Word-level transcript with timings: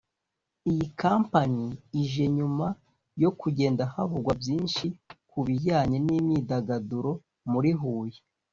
Iyi 0.71 0.85
campaign 1.01 1.55
ije 2.01 2.25
nyuma 2.37 2.67
yo 3.23 3.29
kugenda 3.39 3.83
havugwa 3.93 4.31
byinshi 4.41 4.85
kubijyanye 5.29 5.97
n’imyidagaduro 6.05 7.11
muri 7.51 7.71
Huye 7.79 8.19